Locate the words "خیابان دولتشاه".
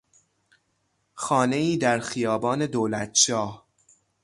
1.99-3.67